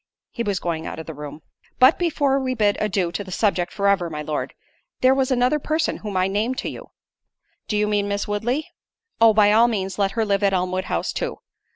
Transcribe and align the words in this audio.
He 0.31 0.41
was 0.41 0.57
going 0.59 0.87
out 0.87 0.97
of 0.97 1.05
the 1.05 1.13
room. 1.13 1.43
"But 1.77 1.99
before 1.99 2.39
we 2.39 2.55
bid 2.55 2.75
adieu 2.81 3.11
to 3.11 3.23
the 3.23 3.31
subject 3.31 3.71
for 3.71 3.87
ever, 3.87 4.09
my 4.09 4.23
Lord—there 4.23 5.13
was 5.13 5.29
another 5.29 5.59
person 5.59 5.97
whom 5.97 6.17
I 6.17 6.27
named 6.27 6.57
to 6.59 6.69
you—" 6.69 6.89
"Do 7.67 7.77
you 7.77 7.85
mean 7.87 8.07
Miss 8.07 8.27
Woodley? 8.27 8.67
Oh, 9.21 9.31
by 9.35 9.51
all 9.51 9.67
means 9.67 9.99
let 9.99 10.13
her 10.13 10.25
live 10.25 10.41
at 10.41 10.53
Elmwood 10.53 10.85
House 10.85 11.13
too. 11.13 11.37